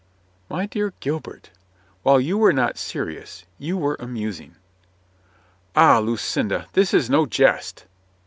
[0.49, 1.51] "My dear Gilbert,
[2.01, 4.55] while you were not serious, you were amusing."
[5.75, 7.85] "Ah, Lucinda, this is no jest